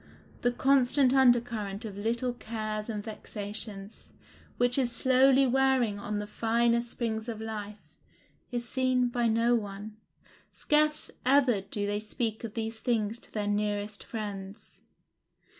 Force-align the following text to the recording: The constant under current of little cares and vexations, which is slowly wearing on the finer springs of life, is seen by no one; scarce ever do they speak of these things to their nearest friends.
The 0.41 0.51
constant 0.51 1.13
under 1.13 1.39
current 1.39 1.85
of 1.85 1.95
little 1.95 2.33
cares 2.33 2.89
and 2.89 3.03
vexations, 3.03 4.09
which 4.57 4.79
is 4.79 4.91
slowly 4.91 5.45
wearing 5.45 5.99
on 5.99 6.17
the 6.17 6.25
finer 6.25 6.81
springs 6.81 7.29
of 7.29 7.39
life, 7.39 7.77
is 8.51 8.67
seen 8.67 9.09
by 9.09 9.27
no 9.27 9.53
one; 9.53 9.97
scarce 10.51 11.11
ever 11.23 11.61
do 11.61 11.85
they 11.85 11.99
speak 11.99 12.43
of 12.43 12.55
these 12.55 12.79
things 12.79 13.19
to 13.19 13.31
their 13.31 13.45
nearest 13.45 14.03
friends. 14.03 14.79